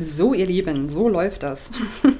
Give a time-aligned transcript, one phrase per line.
[0.00, 1.72] So, ihr Lieben, so läuft das.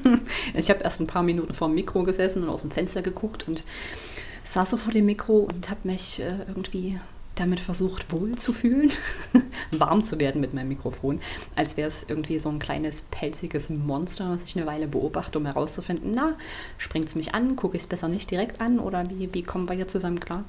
[0.55, 3.47] ich habe erst ein paar Minuten vor dem Mikro gesessen und aus dem Fenster geguckt
[3.47, 3.63] und
[4.45, 6.99] saß so vor dem Mikro und habe mich äh, irgendwie
[7.41, 8.91] damit versucht, wohl zu fühlen,
[9.71, 11.21] warm zu werden mit meinem Mikrofon,
[11.55, 15.47] als wäre es irgendwie so ein kleines pelziges Monster, was ich eine Weile beobachte, um
[15.47, 16.37] herauszufinden, na,
[16.79, 19.69] springt es mich an, gucke ich es besser nicht direkt an oder wie, wie kommen
[19.69, 20.45] wir hier zusammen klar?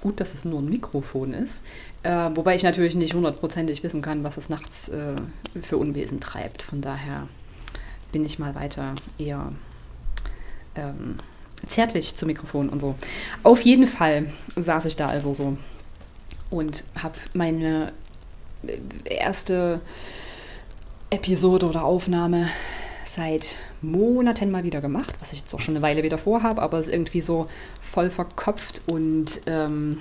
[0.00, 1.62] Gut, dass es nur ein Mikrofon ist,
[2.02, 5.16] äh, wobei ich natürlich nicht hundertprozentig wissen kann, was es nachts äh,
[5.62, 6.62] für Unwesen treibt.
[6.62, 7.28] Von daher
[8.12, 9.52] bin ich mal weiter eher
[10.74, 11.16] ähm,
[11.66, 12.94] zärtlich zum Mikrofon und so.
[13.42, 15.56] Auf jeden Fall saß ich da also so
[16.50, 17.92] und habe meine
[18.66, 19.80] äh, erste
[21.10, 22.48] Episode oder Aufnahme
[23.04, 26.86] seit Monaten mal wieder gemacht, was ich jetzt auch schon eine Weile wieder vorhabe, aber
[26.86, 27.48] irgendwie so
[27.80, 30.00] voll verkopft und ähm,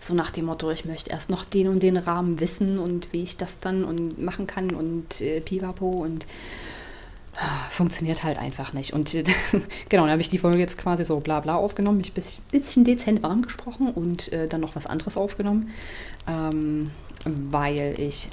[0.00, 3.22] so nach dem Motto, ich möchte erst noch den und den Rahmen wissen und wie
[3.22, 6.26] ich das dann und machen kann und äh, pipapo und
[7.70, 8.92] funktioniert halt einfach nicht.
[8.92, 9.12] Und
[9.88, 12.44] genau, dann habe ich die Folge jetzt quasi so bla bla aufgenommen, mich ein bisschen,
[12.50, 15.70] bisschen dezent warm gesprochen und äh, dann noch was anderes aufgenommen,
[16.26, 16.90] ähm,
[17.24, 18.28] weil ich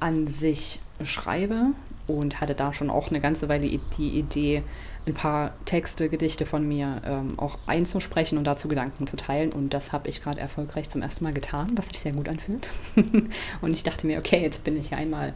[0.00, 1.66] an sich schreibe
[2.06, 4.62] und hatte da schon auch eine ganze Weile die Idee,
[5.06, 9.52] ein paar Texte, Gedichte von mir ähm, auch einzusprechen und dazu Gedanken zu teilen.
[9.52, 12.68] Und das habe ich gerade erfolgreich zum ersten Mal getan, was sich sehr gut anfühlt.
[13.60, 15.34] und ich dachte mir, okay, jetzt bin ich hier einmal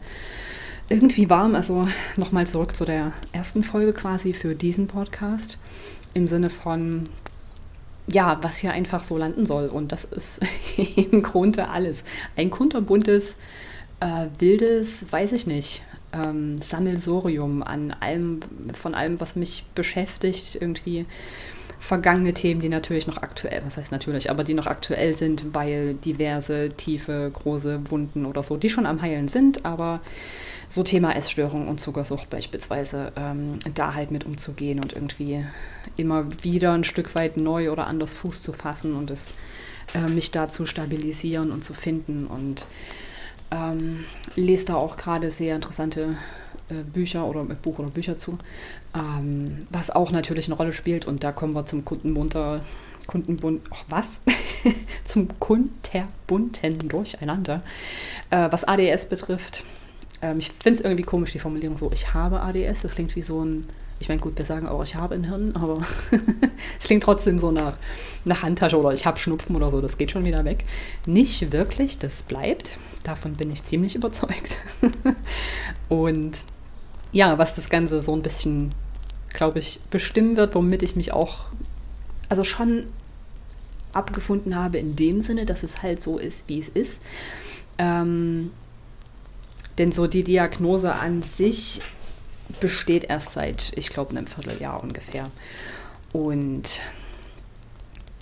[0.89, 1.55] irgendwie warm.
[1.55, 5.57] Also nochmal zurück zu der ersten Folge quasi für diesen Podcast.
[6.13, 7.09] Im Sinne von,
[8.07, 9.67] ja, was hier einfach so landen soll.
[9.67, 10.41] Und das ist
[10.77, 12.03] im Grunde alles.
[12.35, 13.35] Ein kunterbuntes,
[13.99, 18.39] äh, wildes, weiß ich nicht, ähm, Sammelsorium an allem,
[18.73, 21.05] von allem, was mich beschäftigt, irgendwie
[21.85, 25.93] vergangene Themen, die natürlich noch aktuell, was heißt natürlich, aber die noch aktuell sind, weil
[25.93, 30.01] diverse, tiefe, große Wunden oder so, die schon am Heilen sind, aber
[30.67, 35.45] so Thema Essstörung und Zuckersucht beispielsweise, ähm, da halt mit umzugehen und irgendwie
[35.95, 39.35] immer wieder ein Stück weit neu oder anders Fuß zu fassen und es
[39.93, 42.65] äh, mich da zu stabilisieren und zu finden und
[43.55, 44.05] ähm,
[44.35, 46.17] lese da auch gerade sehr interessante
[46.69, 48.37] äh, Bücher oder äh, Buch oder Bücher zu,
[48.97, 52.61] ähm, was auch natürlich eine Rolle spielt und da kommen wir zum Kundenbunter
[53.07, 54.21] Kundenbund, ach was?
[55.03, 57.61] zum kunterbunten Durcheinander.
[58.31, 59.63] Äh, was ADS betrifft,
[60.21, 62.81] ähm, ich finde es irgendwie komisch, die Formulierung so, ich habe ADS.
[62.81, 63.67] Das klingt wie so ein,
[63.99, 65.81] ich meine, gut, wir sagen auch, ich habe ein Hirn, aber
[66.79, 67.77] es klingt trotzdem so nach,
[68.25, 70.65] nach Handtasche oder ich habe Schnupfen oder so, das geht schon wieder weg.
[71.05, 72.77] Nicht wirklich, das bleibt.
[73.03, 74.57] Davon bin ich ziemlich überzeugt.
[75.89, 76.39] Und
[77.11, 78.71] ja, was das Ganze so ein bisschen,
[79.33, 81.45] glaube ich, bestimmen wird, womit ich mich auch,
[82.27, 82.87] also schon
[83.93, 87.01] abgefunden habe in dem Sinne, dass es halt so ist, wie es ist.
[87.77, 88.51] Ähm,
[89.77, 91.81] denn so die Diagnose an sich
[92.59, 95.29] besteht erst seit, ich glaube, einem Vierteljahr ungefähr.
[96.13, 96.81] Und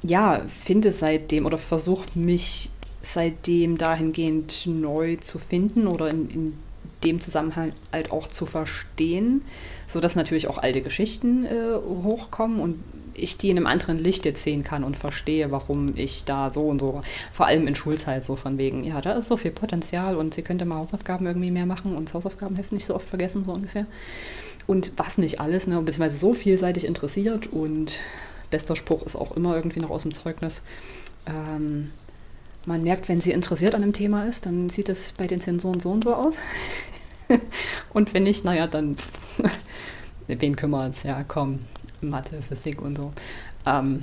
[0.03, 2.69] ja, finde seitdem oder versuche mich
[3.01, 6.57] seitdem dahingehend neu zu finden oder in, in
[7.03, 9.43] dem Zusammenhang halt auch zu verstehen,
[9.87, 14.43] sodass natürlich auch alte Geschichten äh, hochkommen und ich die in einem anderen Licht jetzt
[14.43, 17.01] sehen kann und verstehe, warum ich da so und so,
[17.31, 20.41] vor allem in Schulzeit so von wegen, ja, da ist so viel Potenzial und sie
[20.41, 23.85] könnte mal Hausaufgaben irgendwie mehr machen und Hausaufgabenheft nicht so oft vergessen, so ungefähr.
[24.65, 27.99] Und was nicht alles, ne, beziehungsweise so vielseitig interessiert und
[28.49, 30.61] bester Spruch ist auch immer irgendwie noch aus dem Zeugnis.
[31.25, 31.91] Ähm,
[32.65, 35.79] man merkt, wenn sie interessiert an einem Thema ist, dann sieht es bei den Zensoren
[35.79, 36.37] so und so aus.
[37.93, 38.95] und wenn nicht, naja, dann
[40.27, 41.03] wen kümmert es?
[41.03, 41.59] Ja, komm,
[42.09, 43.13] Mathe, Physik und so.
[43.65, 44.01] Ähm,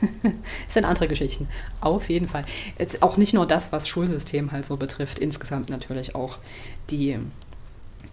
[0.68, 1.48] sind andere Geschichten.
[1.80, 2.44] Auf jeden Fall.
[2.78, 6.38] Jetzt auch nicht nur das, was Schulsystem halt so betrifft, insgesamt natürlich auch
[6.90, 7.18] die,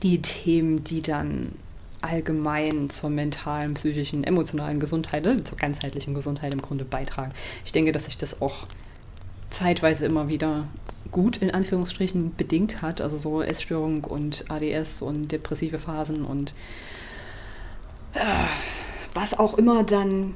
[0.04, 1.54] die Themen, die dann
[2.02, 7.34] allgemein zur mentalen, psychischen, emotionalen Gesundheit, ne, zur ganzheitlichen Gesundheit im Grunde beitragen.
[7.66, 8.68] Ich denke, dass sich das auch
[9.50, 10.66] zeitweise immer wieder
[11.12, 16.54] gut in Anführungsstrichen bedingt hat, also so Essstörung und ADS und depressive Phasen und
[18.14, 18.46] äh,
[19.14, 20.34] was auch immer dann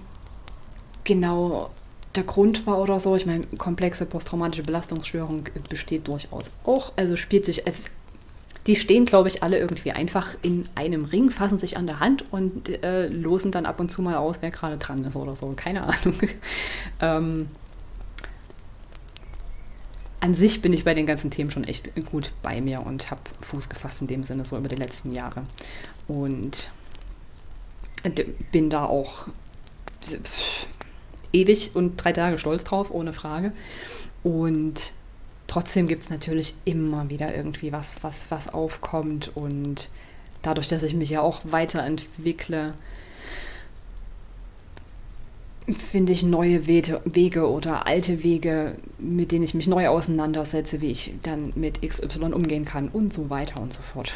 [1.03, 1.69] genau
[2.15, 3.15] der Grund war oder so.
[3.15, 6.93] Ich meine, komplexe posttraumatische Belastungsstörung besteht durchaus auch.
[6.95, 7.85] Also spielt sich, es,
[8.67, 12.25] die stehen, glaube ich, alle irgendwie einfach in einem Ring, fassen sich an der Hand
[12.31, 15.51] und äh, losen dann ab und zu mal aus, wer gerade dran ist oder so.
[15.55, 16.15] Keine Ahnung.
[17.01, 17.47] ähm,
[20.19, 23.21] an sich bin ich bei den ganzen Themen schon echt gut bei mir und habe
[23.41, 25.43] Fuß gefasst in dem Sinne so über die letzten Jahre.
[26.07, 26.71] Und
[28.51, 29.27] bin da auch
[31.31, 33.51] ewig und drei Tage stolz drauf, ohne Frage.
[34.23, 34.93] Und
[35.47, 39.31] trotzdem gibt es natürlich immer wieder irgendwie was, was, was aufkommt.
[39.35, 39.89] Und
[40.41, 42.73] dadurch, dass ich mich ja auch weiterentwickle,
[45.67, 51.13] finde ich neue Wege oder alte Wege, mit denen ich mich neu auseinandersetze, wie ich
[51.23, 54.13] dann mit XY umgehen kann und so weiter und so fort.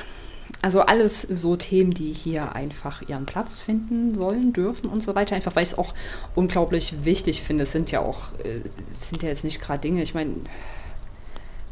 [0.61, 5.35] Also alles so Themen, die hier einfach ihren Platz finden sollen, dürfen und so weiter.
[5.35, 5.93] Einfach weil ich es auch
[6.35, 7.63] unglaublich wichtig finde.
[7.63, 10.01] Es sind ja auch, äh, sind ja jetzt nicht gerade Dinge.
[10.01, 10.33] Ich meine,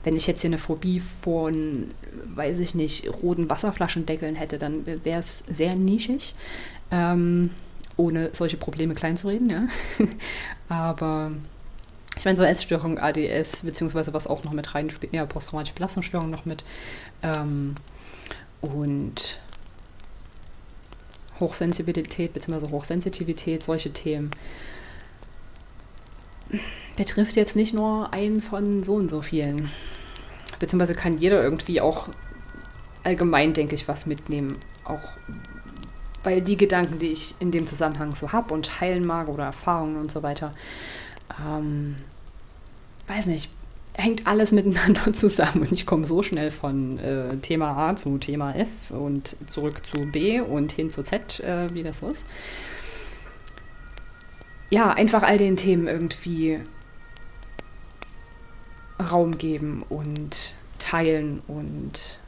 [0.04, 1.88] wenn ich jetzt hier eine Phobie von,
[2.36, 6.36] weiß ich nicht, roten Wasserflaschendeckeln hätte, dann wäre es sehr nischig.
[6.92, 7.50] Ähm,
[7.98, 9.68] ohne solche Probleme kleinzureden, ja.
[10.70, 11.32] Aber
[12.18, 16.46] ich meine, so Essstörung, ADS, beziehungsweise was auch noch mit reinspielt, ja, posttraumatische Belastungsstörung noch
[16.46, 16.64] mit.
[17.24, 17.76] Ähm,
[18.66, 19.40] und
[21.40, 22.70] Hochsensibilität bzw.
[22.70, 24.32] Hochsensitivität, solche Themen.
[26.96, 29.72] Betrifft jetzt nicht nur einen von so und so vielen.
[30.60, 32.10] Beziehungsweise kann jeder irgendwie auch
[33.04, 34.58] allgemein, denke ich, was mitnehmen.
[34.86, 35.04] Auch
[36.24, 39.98] weil die Gedanken, die ich in dem Zusammenhang so habe und heilen mag oder Erfahrungen
[39.98, 40.54] und so weiter,
[41.40, 41.98] ähm,
[43.08, 43.52] weiß nicht,
[43.98, 48.54] hängt alles miteinander zusammen und ich komme so schnell von äh, Thema A zu Thema
[48.56, 52.26] F und zurück zu B und hin zu Z, äh, wie das so ist.
[54.70, 56.60] Ja, einfach all den Themen irgendwie
[59.00, 62.20] Raum geben und teilen und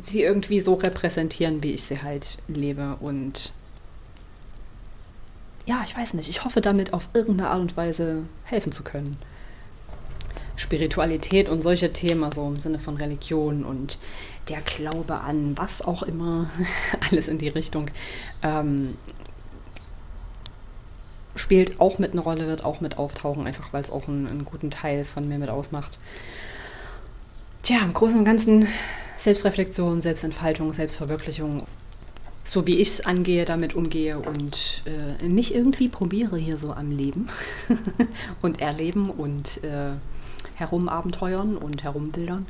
[0.00, 2.96] sie irgendwie so repräsentieren, wie ich sie halt lebe.
[3.00, 3.52] Und
[5.66, 9.16] ja, ich weiß nicht, ich hoffe damit auf irgendeine Art und Weise helfen zu können.
[10.54, 13.98] Spiritualität und solche Themen, also im Sinne von Religion und
[14.48, 16.48] der Glaube an was auch immer,
[17.10, 17.90] alles in die Richtung,
[18.42, 18.96] ähm,
[21.34, 24.44] spielt auch mit eine Rolle, wird auch mit auftauchen, einfach weil es auch einen, einen
[24.44, 25.98] guten Teil von mir mit ausmacht.
[27.62, 28.68] Tja, im Großen und Ganzen
[29.16, 31.62] Selbstreflexion, Selbstentfaltung, Selbstverwirklichung,
[32.46, 36.92] so wie ich es angehe, damit umgehe und äh, mich irgendwie probiere hier so am
[36.92, 37.26] Leben
[38.40, 39.94] und erleben und äh,
[40.54, 42.46] herumabenteuern und herumbildern.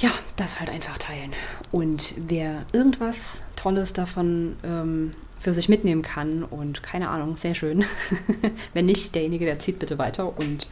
[0.00, 1.32] Ja, das halt einfach teilen.
[1.72, 7.86] Und wer irgendwas Tolles davon ähm, für sich mitnehmen kann und keine Ahnung, sehr schön.
[8.74, 10.68] Wenn nicht, derjenige, der zieht bitte weiter und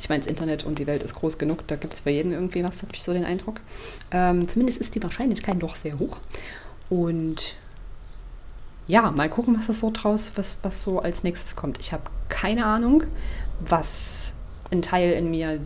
[0.00, 2.32] ich meine, das Internet und die Welt ist groß genug, da gibt es für jeden
[2.32, 3.60] irgendwie was, habe ich so den Eindruck.
[4.10, 6.20] Ähm, zumindest ist die Wahrscheinlichkeit doch sehr hoch.
[6.90, 7.54] Und
[8.86, 11.78] ja, mal gucken, was das so draus, was, was so als nächstes kommt.
[11.78, 13.04] Ich habe keine Ahnung,
[13.60, 14.34] was
[14.70, 15.60] ein Teil in mir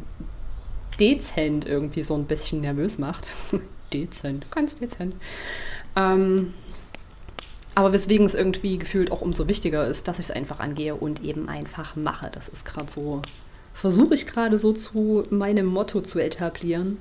[1.01, 3.29] dezent irgendwie so ein bisschen nervös macht.
[3.93, 5.15] dezent, ganz dezent.
[5.97, 6.55] Ähm,
[7.75, 11.23] aber weswegen es irgendwie gefühlt auch umso wichtiger ist, dass ich es einfach angehe und
[11.23, 12.29] eben einfach mache.
[12.33, 13.23] Das ist gerade so
[13.79, 16.99] versuche ich gerade so zu meinem Motto zu etablieren.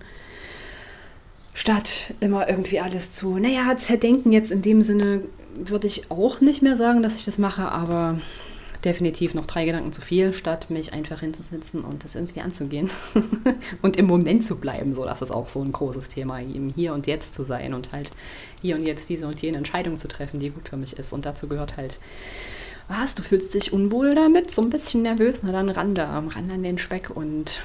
[1.57, 5.23] Statt immer irgendwie alles zu, naja, zerdenken jetzt in dem Sinne
[5.55, 8.21] würde ich auch nicht mehr sagen, dass ich das mache, aber
[8.85, 12.91] definitiv noch drei Gedanken zu viel, statt mich einfach hinzusetzen und das irgendwie anzugehen
[13.81, 14.93] und im Moment zu bleiben.
[14.93, 17.91] So, das ist auch so ein großes Thema, eben hier und jetzt zu sein und
[17.91, 18.11] halt
[18.61, 21.11] hier und jetzt diese und jene Entscheidung zu treffen, die gut für mich ist.
[21.11, 21.99] Und dazu gehört halt
[22.87, 26.51] was, du fühlst dich unwohl damit, so ein bisschen nervös, na dann ran da, ran
[26.51, 27.63] an den Speck und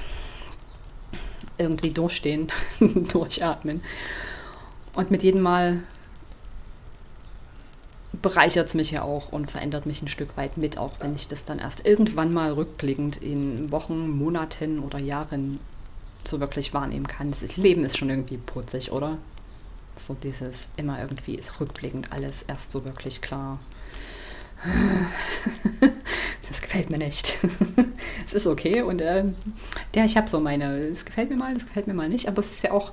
[1.57, 2.47] irgendwie durchstehen,
[2.79, 3.81] durchatmen.
[4.93, 5.79] Und mit jedem Mal
[8.21, 11.27] bereichert es mich ja auch und verändert mich ein Stück weit mit, auch wenn ich
[11.27, 15.59] das dann erst irgendwann mal rückblickend in Wochen, Monaten oder Jahren
[16.23, 17.31] so wirklich wahrnehmen kann.
[17.31, 19.17] Das Leben ist schon irgendwie putzig, oder?
[19.97, 23.59] So dieses immer irgendwie ist rückblickend alles erst so wirklich klar
[26.47, 27.39] das gefällt mir nicht.
[28.25, 29.23] es ist okay und äh,
[29.95, 32.39] ja, ich habe so meine, es gefällt mir mal, es gefällt mir mal nicht, aber
[32.39, 32.91] es ist ja auch,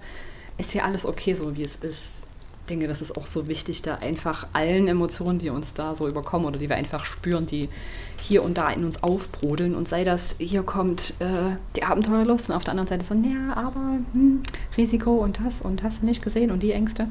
[0.59, 2.27] ist ja alles okay, so wie es ist.
[2.63, 6.07] Ich denke, das ist auch so wichtig, da einfach allen Emotionen, die uns da so
[6.07, 7.69] überkommen oder die wir einfach spüren, die
[8.23, 12.55] hier und da in uns aufbrodeln und sei das, hier kommt äh, die Abenteuerlust und
[12.55, 14.43] auf der anderen Seite so, ja, aber hm,
[14.77, 17.09] Risiko und das und hast du nicht gesehen und die Ängste.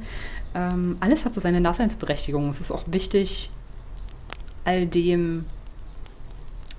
[0.55, 2.47] Ähm, alles hat so seine Daseinsberechtigung.
[2.47, 3.49] Es ist auch wichtig,
[4.63, 5.43] all dem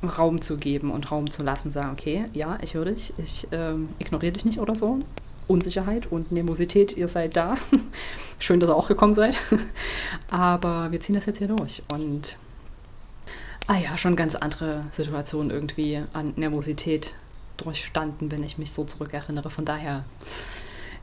[0.02, 3.90] Raum zu geben und Raum zu lassen, sagen, okay, ja, ich höre dich, ich ähm,
[3.99, 4.99] ignoriere dich nicht oder so.
[5.47, 7.57] Unsicherheit und Nervosität, ihr seid da.
[8.38, 9.37] Schön, dass ihr auch gekommen seid.
[10.30, 11.83] Aber wir ziehen das jetzt hier durch.
[11.92, 12.37] Und
[13.66, 17.14] ah ja, schon ganz andere Situationen irgendwie an Nervosität
[17.57, 19.50] durchstanden, wenn ich mich so zurückerinnere.
[19.50, 20.04] Von daher,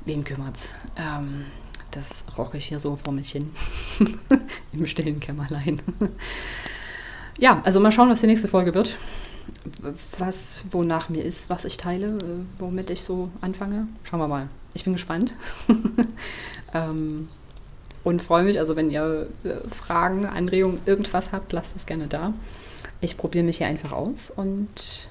[0.06, 0.74] wen kümmert's?
[0.96, 1.46] Ähm,
[1.92, 3.52] das rocke ich hier so vor mich hin.
[4.72, 5.82] Im stillen Kämmerlein.
[7.38, 8.98] Ja, also mal schauen, was die nächste Folge wird.
[10.18, 13.88] was, wonach mir ist, was ich teile, äh, womit ich so anfange.
[14.04, 14.50] Schauen wir mal.
[14.74, 15.34] Ich bin gespannt.
[16.74, 17.30] ähm,
[18.04, 22.34] und freue mich, also wenn ihr äh, Fragen, Anregungen, irgendwas habt, lasst es gerne da.
[23.02, 25.10] Ich probiere mich hier einfach aus und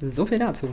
[0.00, 0.68] so viel dazu.